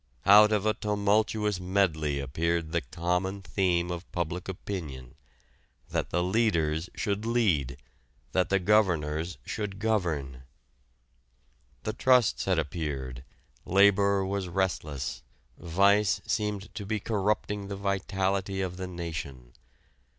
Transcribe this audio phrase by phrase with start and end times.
[0.25, 5.13] Out of a tumultuous medley appeared the common theme of public opinion
[5.91, 7.77] that the leaders should lead,
[8.31, 10.41] that the governors should govern.
[11.83, 13.23] The trusts had appeared,
[13.63, 15.21] labor was restless,
[15.59, 19.53] vice seemed to be corrupting the vitality of the nation.